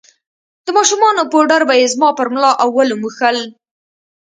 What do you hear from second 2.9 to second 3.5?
موښل.